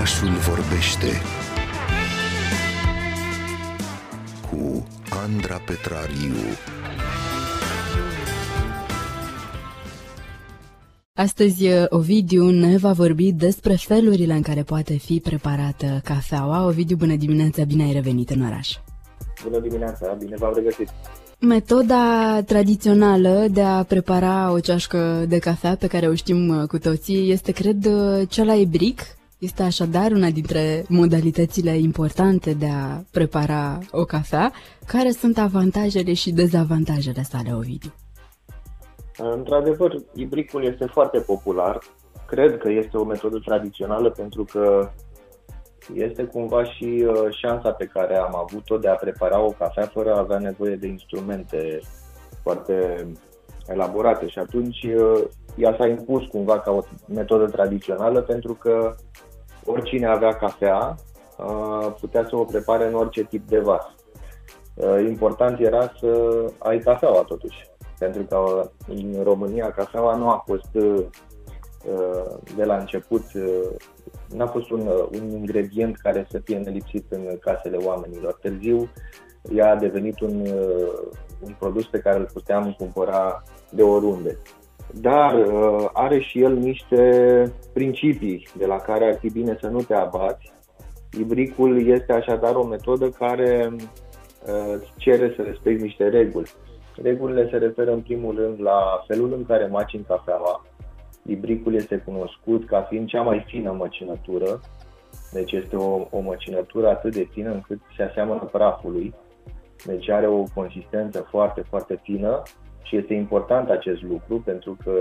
[0.00, 1.06] Orașul vorbește
[4.50, 4.86] cu
[5.24, 6.34] Andra Petrariu.
[11.14, 16.66] Astăzi Ovidiu ne va vorbi despre felurile în care poate fi preparată cafeaua.
[16.66, 18.76] Ovidiu, bună dimineața, bine ai revenit în oraș.
[19.44, 20.88] Bună dimineața, bine v-am regăsit.
[21.40, 27.32] Metoda tradițională de a prepara o ceașcă de cafea pe care o știm cu toții
[27.32, 27.88] este, cred,
[28.28, 29.18] cea la ebric.
[29.40, 34.52] Este așadar una dintre modalitățile importante de a prepara o cafea.
[34.86, 37.92] Care sunt avantajele și dezavantajele sale, Ovidiu?
[39.16, 41.78] Într-adevăr, ibricul este foarte popular.
[42.26, 44.90] Cred că este o metodă tradițională pentru că
[45.94, 50.14] este cumva și uh, șansa pe care am avut-o de a prepara o cafea fără
[50.14, 51.80] a avea nevoie de instrumente
[52.42, 53.06] foarte
[53.68, 55.22] elaborate și atunci uh,
[55.56, 58.94] ea s-a impus cumva ca o metodă tradițională pentru că
[59.64, 60.94] oricine avea cafea
[61.38, 63.84] uh, putea să o prepare în orice tip de vas.
[65.08, 70.70] Important era să ai cafeaua totuși, pentru că în România cafeaua nu a fost
[72.56, 73.24] de la început
[74.28, 78.32] n-a fost un, un ingredient care să fie nelipsit în casele oamenilor.
[78.32, 78.88] Târziu,
[79.54, 80.46] ea a devenit un,
[81.40, 84.38] un produs pe care îl puteam cumpăra de oriunde.
[84.94, 89.82] Dar uh, are și el niște principii de la care ar fi bine să nu
[89.82, 90.52] te abați.
[91.18, 96.50] Ibricul este așadar o metodă care uh, cere să respecti niște reguli.
[97.02, 100.64] Regulile se referă în primul rând la felul în care în cafeaua,
[101.26, 104.60] Ibricul este cunoscut ca fiind cea mai fină măcinătură,
[105.32, 109.14] deci este o, o măcinătură atât de fină încât se aseamănă prafului,
[109.86, 112.42] deci are o consistență foarte, foarte fină
[112.90, 114.92] și este important acest lucru pentru că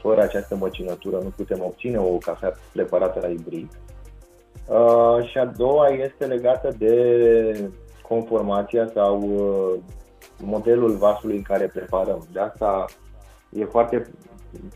[0.00, 3.70] fără această măcinătură nu putem obține o cafea preparată la ibric.
[4.68, 7.70] Uh, și a doua este legată de
[8.08, 9.80] conformația sau uh,
[10.42, 12.26] modelul vasului în care preparăm.
[12.32, 12.84] De asta
[13.50, 14.10] e foarte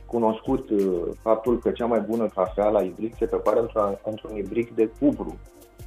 [0.06, 4.74] cunoscut uh, faptul că cea mai bună cafea la ibric se prepară într-un, într-un ibric
[4.74, 5.38] de cubru,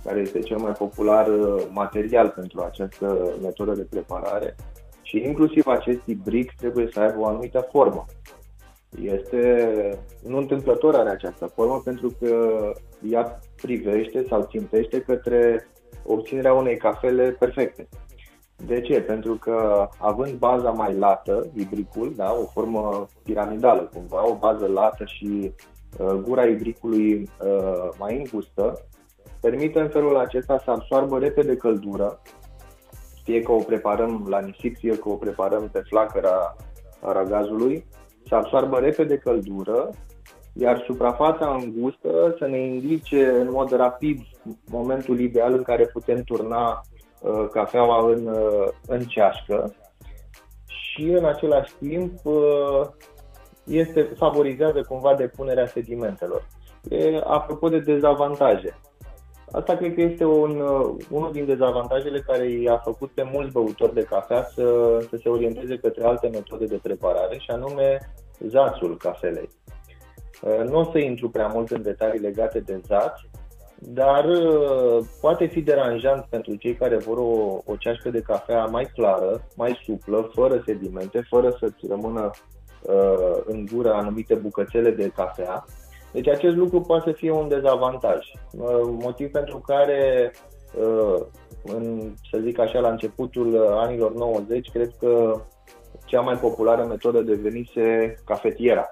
[0.03, 4.55] care este cel mai popular uh, material pentru această metodă de preparare
[5.09, 8.05] și inclusiv acest ibric trebuie să aibă o anumită formă.
[9.01, 9.69] Este
[10.27, 12.59] nu întâmplător are această formă pentru că
[13.09, 15.67] ea privește sau țintește către
[16.05, 17.87] obținerea unei cafele perfecte.
[18.65, 19.01] De ce?
[19.01, 25.03] Pentru că având baza mai lată, ibricul, da, o formă piramidală cumva, o bază lată
[25.05, 25.53] și
[25.97, 28.85] uh, gura ibricului uh, mai îngustă,
[29.41, 32.21] permite în felul acesta să absoarbă repede căldură,
[33.29, 36.55] fie că o preparăm la nisip, fie că o preparăm pe flacăra
[37.01, 37.85] aragazului,
[38.27, 39.89] să absoarbă repede căldură,
[40.53, 44.19] iar suprafața îngustă să ne indice în mod rapid
[44.65, 46.81] momentul ideal în care putem turna
[47.19, 49.75] Uh, cafeaua în, uh, în ceașcă
[50.65, 52.81] și în același timp uh,
[53.63, 56.47] este favorizează cumva depunerea sedimentelor.
[56.89, 58.79] E, apropo de dezavantaje,
[59.51, 60.61] Asta cred că este un,
[61.09, 65.77] unul din dezavantajele care i-a făcut pe mulți băutori de cafea să, să se orienteze
[65.77, 69.49] către alte metode de preparare și anume zațul cafelei.
[70.65, 73.13] Nu o să intru prea mult în detalii legate de zaț,
[73.81, 78.85] dar uh, poate fi deranjant pentru cei care vor o, o ceașcă de cafea mai
[78.93, 82.29] clară, mai suplă, fără sedimente, fără să-ți rămână
[82.81, 85.65] uh, în gură anumite bucățele de cafea.
[86.11, 88.17] Deci acest lucru poate să fie un dezavantaj.
[88.51, 90.31] Uh, motiv pentru care,
[90.79, 91.25] uh,
[91.63, 95.41] în, să zic așa, la începutul anilor 90, cred că
[96.05, 98.89] cea mai populară metodă devenise cafetiera.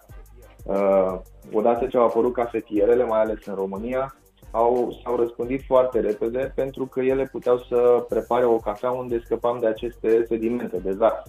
[0.66, 1.20] Uh,
[1.54, 4.16] odată ce au apărut cafetierele, mai ales în România,
[4.52, 9.60] au, s-au răspândit foarte repede pentru că ele puteau să prepare o cafea unde scăpam
[9.60, 11.24] de aceste sedimente, de zac.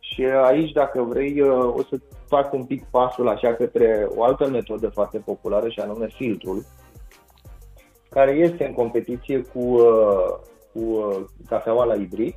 [0.00, 1.98] Și aici, dacă vrei, o să
[2.28, 6.64] fac un pic pasul așa către o altă metodă foarte populară și anume filtrul,
[8.10, 9.76] care este în competiție cu,
[10.72, 11.14] cu
[11.48, 12.36] cafeaua la ibric.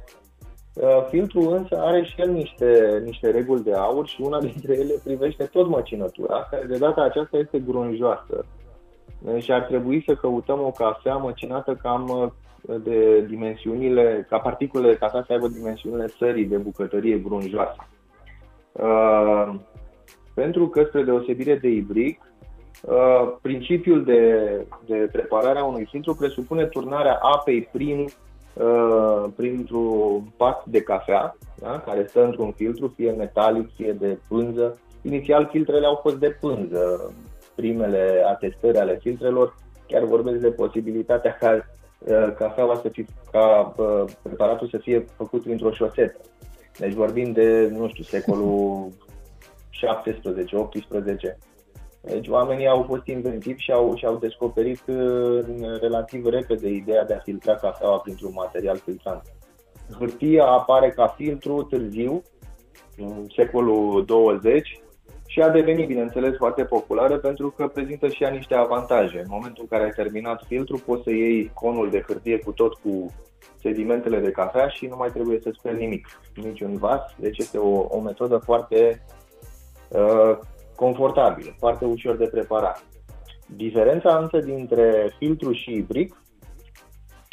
[1.09, 5.43] Filtrul însă are și el niște, niște reguli de aur și una dintre ele privește
[5.43, 8.45] tot măcinătura, care de data aceasta este grunjoasă
[9.37, 12.31] și ar trebui să căutăm o cafea măcinată cam uh,
[12.83, 17.87] de dimensiunile, ca particulele de cafea să aibă dimensiunile țării de bucătărie grunjoasă.
[18.81, 19.55] Uh,
[20.33, 22.21] pentru că, spre deosebire de ibric,
[22.81, 24.49] uh, principiul de,
[24.85, 28.07] de preparare a unui filtru presupune turnarea apei prin,
[28.53, 31.81] uh, printr-un pat de cafea, da?
[31.85, 34.79] care stă într-un filtru, fie metalic, fie de pânză.
[35.01, 37.13] Inițial, filtrele au fost de pânză,
[37.55, 39.55] primele atestări ale filtrelor
[39.89, 41.65] chiar vorbesc de posibilitatea ca
[41.99, 46.19] uh, cafeaua să fie, ca uh, preparatul să fie făcut printr-o șosetă.
[46.79, 48.87] Deci vorbim de, nu știu, secolul
[49.71, 51.37] 17-18.
[52.01, 55.45] Deci oamenii au fost inventivi și au, și au descoperit uh,
[55.81, 59.21] relativ repede ideea de a filtra cafeaua printr-un material filtrant.
[59.99, 62.21] Hârtia apare ca filtru târziu,
[62.97, 64.79] în secolul 20,
[65.27, 69.19] și a devenit, bineînțeles, foarte populară pentru că prezintă și ea niște avantaje.
[69.19, 72.73] În momentul în care ai terminat filtru, poți să iei conul de hârtie cu tot
[72.73, 73.13] cu
[73.61, 77.01] sedimentele de cafea și nu mai trebuie să speli nimic, niciun vas.
[77.17, 79.05] Deci este o, o metodă foarte
[79.89, 80.37] uh,
[80.75, 82.83] confortabilă, foarte ușor de preparat.
[83.55, 86.21] Diferența însă dintre filtru și bric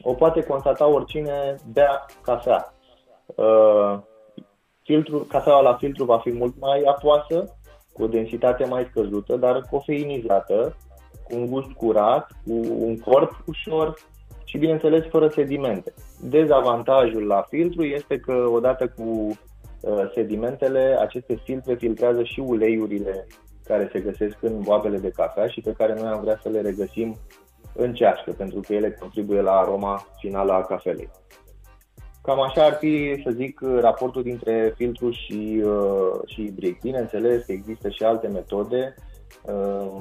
[0.03, 2.75] o poate constata oricine bea cafea.
[3.27, 3.99] Uh,
[4.83, 7.57] filtru, cafeaua la filtru va fi mult mai apoasă,
[7.93, 10.77] cu o densitate mai scăzută, dar cofeinizată,
[11.25, 13.95] cu un gust curat, cu un corp ușor
[14.47, 15.93] și, bineînțeles, fără sedimente.
[16.21, 19.03] Dezavantajul la filtru este că, odată cu
[19.81, 23.27] uh, sedimentele, aceste filtre filtrează și uleiurile
[23.65, 26.61] care se găsesc în boabele de cafea și pe care noi am vrea să le
[26.61, 27.17] regăsim
[27.75, 31.11] în ceașcă, pentru că ele contribuie la aroma finală a cafelei.
[32.23, 36.81] Cam așa ar fi, să zic, raportul dintre filtru și, uh, și bric.
[36.81, 38.95] Bineînțeles că există și alte metode.
[39.43, 39.53] Uh,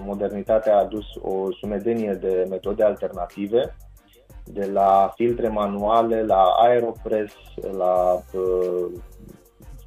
[0.05, 3.75] modernitatea a adus o sumedenie de metode alternative,
[4.45, 7.33] de la filtre manuale, la aeropress,
[7.77, 8.91] la uh,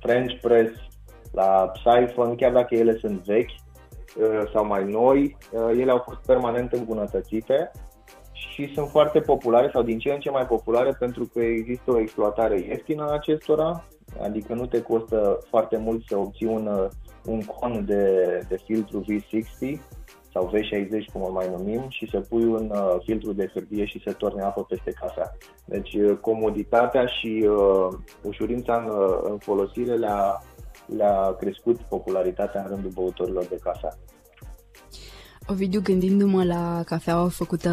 [0.01, 0.73] French press,
[1.33, 6.27] la siphon, chiar dacă ele sunt vechi uh, sau mai noi, uh, ele au fost
[6.27, 7.71] permanent îmbunătățite
[8.33, 11.99] și sunt foarte populare sau din ce în ce mai populare pentru că există o
[11.99, 13.85] exploatare ieftină a acestora,
[14.23, 16.89] adică nu te costă foarte mult să obții un,
[17.25, 18.15] un con de,
[18.49, 19.79] de filtru V60
[20.33, 24.03] sau V60 cum o mai numim și să pui un uh, filtru de hârtie și
[24.05, 25.37] să torne apă peste cafea.
[25.65, 30.43] Deci uh, comoditatea și uh, ușurința în, uh, în folosire le-a,
[30.87, 33.99] le-a crescut popularitatea în rândul băutorilor de cafea.
[35.51, 37.71] Ovidiu, gândindu-mă la cafeaua făcută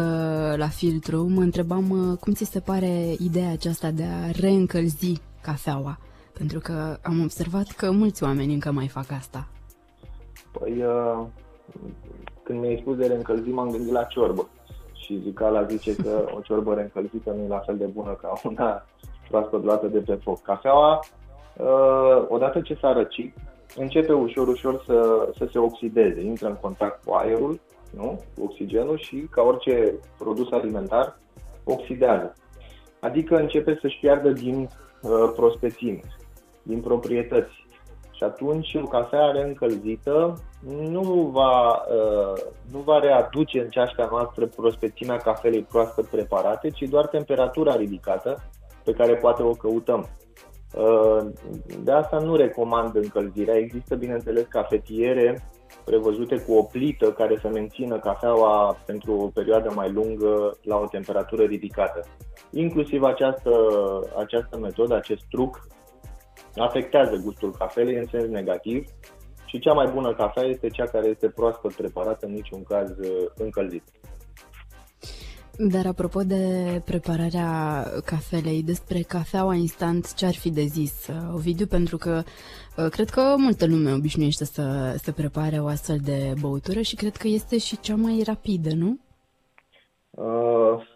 [0.56, 5.98] la filtru, mă întrebam uh, cum ți se pare ideea aceasta de a reîncălzi cafeaua,
[6.32, 9.48] pentru că am observat că mulți oameni încă mai fac asta.
[10.52, 11.26] Păi, uh,
[12.42, 14.48] când mi-ai spus de reîncălzi, m-am gândit la ciorbă.
[14.92, 18.86] Și Zicala zice că o ciorbă reîncălzită nu e la fel de bună ca una
[19.28, 20.42] proaspăt luată de pe foc.
[20.42, 21.00] Cafeaua,
[21.56, 23.34] uh, odată ce s-a răcit,
[23.76, 27.60] începe ușor, ușor să, să se oxideze, intră în contact cu aerul,
[27.90, 28.20] nu?
[28.34, 31.18] cu oxigenul și, ca orice produs alimentar,
[31.64, 32.32] oxidează.
[33.00, 34.68] Adică începe să-și piardă din
[35.02, 36.00] uh, prospețime,
[36.62, 37.66] din proprietăți.
[38.10, 40.34] Și atunci o cafea reîncălzită
[40.66, 42.42] nu va, uh,
[42.72, 48.42] nu va readuce în ceașca noastră prospețimea cafelei proaspăt preparate, ci doar temperatura ridicată
[48.84, 50.08] pe care poate o căutăm.
[50.74, 51.26] Uh,
[51.82, 53.56] de asta nu recomand încălzirea.
[53.56, 55.44] Există, bineînțeles, cafetiere
[55.84, 60.86] prevăzute cu o plită care să mențină cafeaua pentru o perioadă mai lungă la o
[60.86, 62.00] temperatură ridicată.
[62.50, 63.50] Inclusiv această,
[64.16, 65.66] această metodă, acest truc,
[66.56, 68.86] afectează gustul cafelei în sens negativ
[69.56, 73.08] și cea mai bună cafea este cea care este proaspăt preparată, în niciun caz uh,
[73.36, 73.92] încălzită.
[75.58, 76.42] Dar apropo de
[76.84, 81.66] prepararea cafelei, despre cafeaua instant, ce ar fi de zis, uh, Ovidiu?
[81.66, 82.22] Pentru că
[82.76, 87.16] uh, cred că multă lume obișnuiește să, să prepare o astfel de băutură și cred
[87.16, 88.98] că este și cea mai rapidă, nu?
[90.10, 90.86] Uh,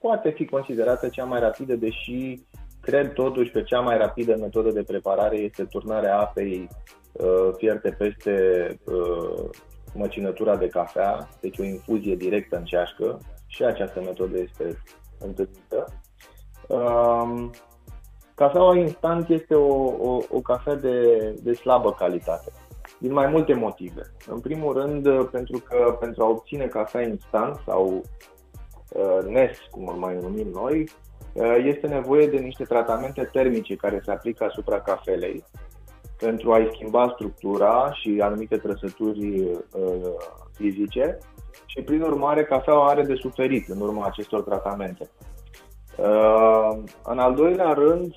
[0.00, 2.40] poate fi considerată cea mai rapidă, deși
[2.82, 6.68] cred totuși că cea mai rapidă metodă de preparare este turnarea apei
[7.12, 9.50] uh, fierte peste uh,
[9.94, 14.82] măcinătura de cafea, deci o infuzie directă în ceașcă, și această metodă este
[15.18, 15.84] întâlnită.
[16.68, 17.50] Um,
[18.34, 22.52] cafeaua instant este o, o, o cafea de, de slabă calitate,
[22.98, 24.02] din mai multe motive.
[24.26, 28.02] În primul rând, pentru că pentru a obține cafea instant sau
[28.92, 31.11] uh, NES, cum îl mai numim noi, uh,
[31.64, 35.44] este nevoie de niște tratamente termice care se aplică asupra cafelei
[36.18, 40.12] pentru a-i schimba structura și anumite trăsături uh,
[40.54, 41.18] fizice
[41.66, 45.10] și prin urmare cafeaua are de suferit în urma acestor tratamente.
[45.96, 48.14] Uh, în al doilea rând,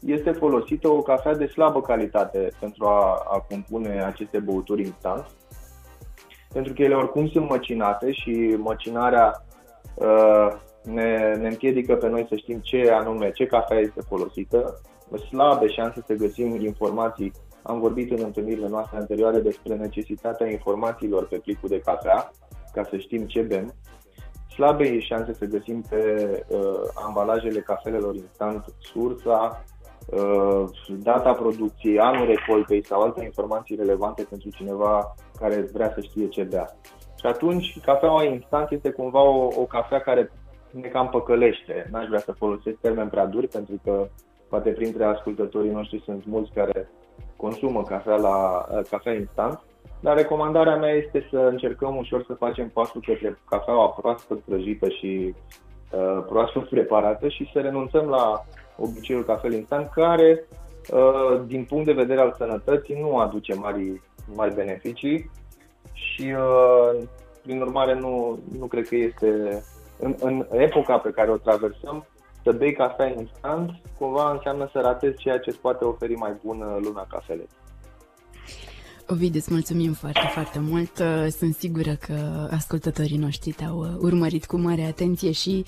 [0.00, 5.26] este folosită o cafea de slabă calitate pentru a, a compune aceste băuturi instant,
[6.52, 9.44] pentru că ele oricum sunt măcinate și măcinarea
[9.94, 10.52] uh,
[10.84, 14.80] ne, ne împiedică pe noi să știm ce anume, ce cafea este folosită,
[15.18, 17.32] slabe șanse să găsim informații.
[17.62, 22.30] Am vorbit în întâlnirile noastre anterioare despre necesitatea informațiilor pe plicul de cafea,
[22.72, 23.74] ca să știm ce bem.
[24.48, 26.58] slabe șanse să găsim pe uh,
[27.06, 29.64] ambalajele cafelelor instant sursa,
[30.10, 30.64] uh,
[31.02, 36.42] data producției, anul recoltei sau alte informații relevante pentru cineva care vrea să știe ce
[36.42, 36.76] bea.
[37.18, 40.30] Și atunci, cafeaua instant este cumva o, o cafea care
[40.72, 41.88] ne cam păcălește.
[41.90, 44.08] N-aș vrea să folosesc termen prea duri, pentru că
[44.48, 46.88] poate printre ascultătorii noștri sunt mulți care
[47.36, 49.60] consumă cafea, la, cafea instant,
[50.00, 55.34] dar recomandarea mea este să încercăm ușor să facem pasul către cafeaua proaspăt prăjită și
[55.92, 58.44] uh, proaspăt preparată și să renunțăm la
[58.76, 60.44] obiceiul cafel instant, care,
[60.92, 64.02] uh, din punct de vedere al sănătății, nu aduce mari,
[64.34, 65.30] mari beneficii
[65.92, 67.02] și, uh,
[67.42, 69.62] prin urmare, nu, nu cred că este
[69.98, 72.06] în, în epoca pe care o traversăm,
[72.42, 76.78] să bei cafea instant, cumva înseamnă să ratezi ceea ce îți poate oferi mai bună
[76.82, 77.48] lumea cafelei.
[79.12, 80.98] Ovidiu, îți mulțumim foarte, foarte mult.
[80.98, 85.64] Uh, sunt sigură că ascultătorii noștri te-au uh, urmărit cu mare atenție și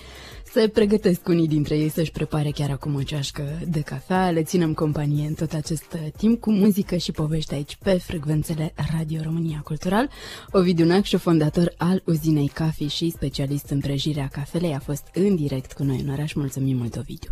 [0.53, 4.31] se pregătesc unii dintre ei să-și prepare chiar acum o ceașcă de cafea.
[4.31, 8.73] Le ținem companie în tot acest uh, timp cu muzică și povești aici pe frecvențele
[8.93, 10.09] Radio România Cultural.
[10.53, 15.73] Ovidiu Nacșu, fondator al uzinei Cafi și specialist în prăjirea cafelei, a fost în direct
[15.73, 16.33] cu noi în oraș.
[16.33, 17.31] Mulțumim mult, Ovidiu!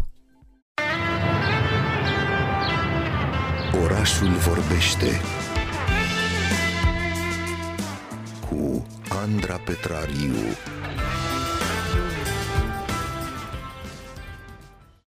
[3.85, 5.07] Orașul vorbește
[8.53, 10.37] cu Andra Petrariu.